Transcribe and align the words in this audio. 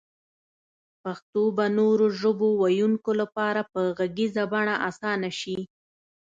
پښتو 1.03 1.43
به 1.57 1.65
نورو 1.77 2.05
ژبو 2.19 2.47
ويونکو 2.61 3.11
لپاره 3.21 3.61
په 3.71 3.79
غږيزه 3.97 4.43
بڼه 4.53 4.75
اسانه 4.89 5.29
شي 5.39 5.57